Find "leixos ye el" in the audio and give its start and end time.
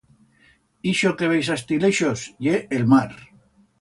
1.85-2.89